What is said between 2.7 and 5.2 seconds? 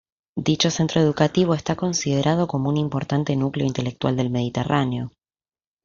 importante núcleo intelectual del Mediterráneo.